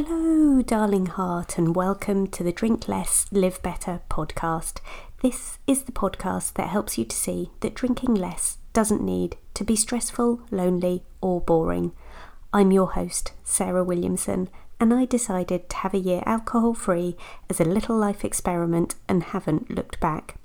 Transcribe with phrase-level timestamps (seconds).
[0.00, 4.78] Hello, darling heart, and welcome to the Drink Less, Live Better podcast.
[5.22, 9.64] This is the podcast that helps you to see that drinking less doesn't need to
[9.64, 11.90] be stressful, lonely, or boring.
[12.52, 14.48] I'm your host, Sarah Williamson,
[14.78, 17.16] and I decided to have a year alcohol free
[17.50, 20.36] as a little life experiment and haven't looked back.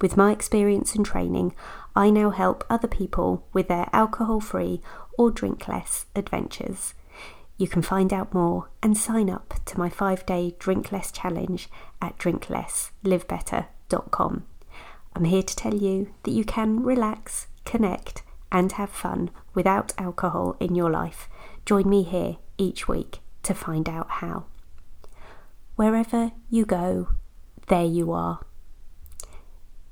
[0.00, 1.54] With my experience and training,
[1.94, 4.80] I now help other people with their alcohol free
[5.18, 6.94] or drink less adventures.
[7.56, 11.68] You can find out more and sign up to my five day Drink Less challenge
[12.02, 14.44] at drinklesslivebetter.com.
[15.16, 20.56] I'm here to tell you that you can relax, connect, and have fun without alcohol
[20.58, 21.28] in your life.
[21.64, 24.46] Join me here each week to find out how.
[25.76, 27.10] Wherever you go,
[27.68, 28.40] there you are.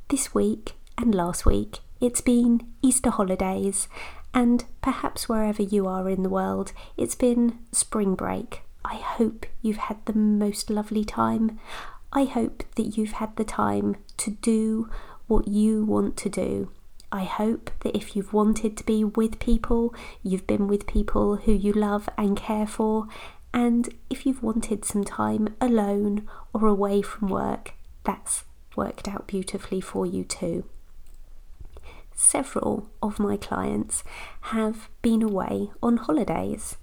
[0.09, 3.87] This week and last week, it's been Easter holidays,
[4.35, 8.63] and perhaps wherever you are in the world, it's been spring break.
[8.85, 11.59] I hope you've had the most lovely time.
[12.13, 14.89] I hope that you've had the time to do
[15.27, 16.71] what you want to do.
[17.11, 21.53] I hope that if you've wanted to be with people, you've been with people who
[21.53, 23.07] you love and care for.
[23.53, 28.45] And if you've wanted some time alone or away from work, that's
[28.77, 30.65] worked out beautifully for you too
[32.33, 34.03] several of my clients
[34.53, 36.79] have been away on holidays.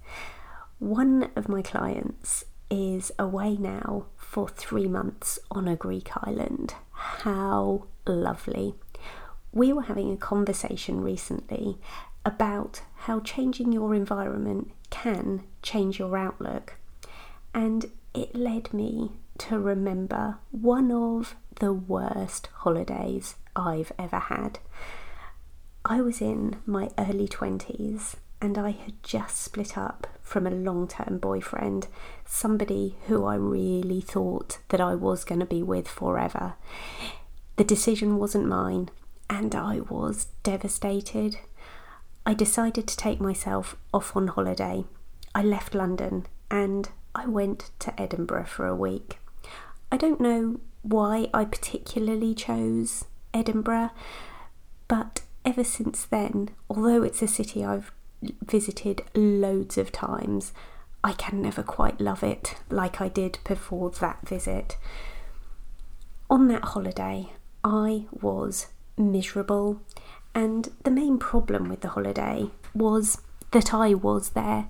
[0.78, 6.74] One of my clients is away now for three months on a Greek island.
[6.92, 8.76] How lovely!
[9.50, 11.78] We were having a conversation recently
[12.24, 16.74] about how changing your environment can change your outlook,
[17.52, 24.60] and it led me to remember one of the worst holidays I've ever had.
[25.90, 30.86] I was in my early 20s and I had just split up from a long
[30.86, 31.88] term boyfriend,
[32.24, 36.54] somebody who I really thought that I was going to be with forever.
[37.56, 38.90] The decision wasn't mine
[39.28, 41.38] and I was devastated.
[42.24, 44.84] I decided to take myself off on holiday.
[45.34, 49.18] I left London and I went to Edinburgh for a week.
[49.90, 53.90] I don't know why I particularly chose Edinburgh,
[54.86, 57.90] but ever since then, although it's a city I've
[58.46, 60.52] visited loads of times,
[61.02, 64.78] I can never quite love it like I did before that visit.
[66.30, 67.32] On that holiday,
[67.64, 69.80] I was miserable,
[70.36, 74.68] and the main problem with the holiday was that I was there.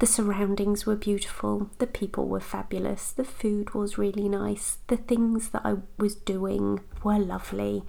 [0.00, 5.48] The surroundings were beautiful, the people were fabulous, the food was really nice, the things
[5.50, 7.84] that I was doing were lovely.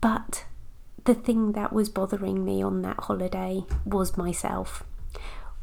[0.00, 0.44] But
[1.06, 4.82] the thing that was bothering me on that holiday was myself.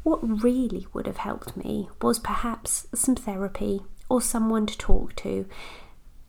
[0.02, 5.46] What really would have helped me was perhaps some therapy or someone to talk to,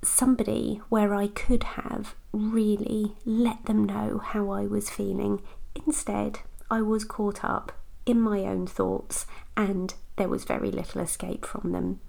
[0.03, 5.41] somebody where I could have really let them know how I was feeling.
[5.85, 6.39] Instead,
[6.69, 7.71] I was caught up
[8.05, 9.25] in my own thoughts
[9.55, 12.01] and there was very little escape from them.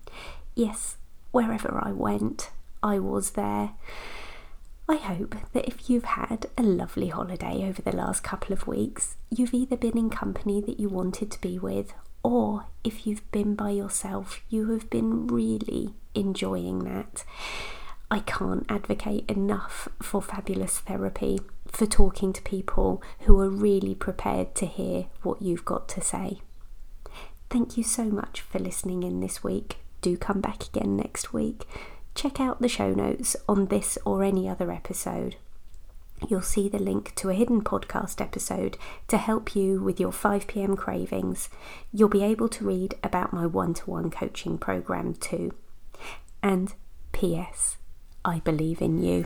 [0.56, 0.96] Yes,
[1.30, 2.50] wherever I went,
[2.82, 3.72] I was there.
[4.88, 9.16] I hope that if you've had a lovely holiday over the last couple of weeks,
[9.30, 11.92] you've either been in company that you wanted to be with,
[12.22, 17.24] or if you've been by yourself, you have been really enjoying that.
[18.12, 24.54] I can't advocate enough for fabulous therapy, for talking to people who are really prepared
[24.56, 26.38] to hear what you've got to say.
[27.50, 29.78] Thank you so much for listening in this week.
[30.00, 31.66] Do come back again next week
[32.16, 35.36] check out the show notes on this or any other episode.
[36.28, 38.78] You'll see the link to a hidden podcast episode
[39.08, 41.50] to help you with your 5pm cravings.
[41.92, 45.54] You'll be able to read about my one to one coaching program too.
[46.42, 46.72] And
[47.12, 47.76] P.S.
[48.24, 49.24] I believe in you.